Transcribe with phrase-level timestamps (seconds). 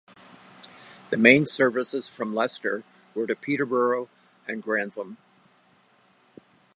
[1.11, 4.09] The main services from Leicester were to Peterborough
[4.47, 5.17] and Grantham.